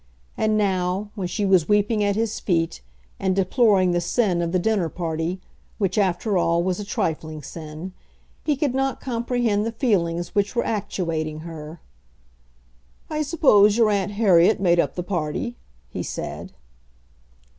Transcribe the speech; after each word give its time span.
And 0.35 0.57
now, 0.57 1.11
when 1.13 1.27
she 1.27 1.45
was 1.45 1.69
weeping 1.69 2.03
at 2.03 2.15
his 2.15 2.39
feet 2.39 2.81
and 3.19 3.35
deploring 3.35 3.91
the 3.91 4.01
sin 4.01 4.41
of 4.41 4.51
the 4.51 4.57
dinner 4.57 4.89
party, 4.89 5.39
which, 5.77 5.95
after 5.95 6.39
all, 6.39 6.63
was 6.63 6.79
a 6.79 6.83
trifling 6.83 7.43
sin, 7.43 7.93
he 8.43 8.55
could 8.55 8.73
not 8.73 8.99
comprehend 8.99 9.63
the 9.63 9.71
feelings 9.71 10.33
which 10.33 10.55
were 10.55 10.65
actuating 10.65 11.41
her. 11.41 11.81
"I 13.11 13.21
suppose 13.21 13.77
your 13.77 13.91
aunt 13.91 14.13
Harriet 14.13 14.59
made 14.59 14.79
up 14.79 14.95
the 14.95 15.03
party," 15.03 15.55
he 15.91 16.01
said. 16.01 16.51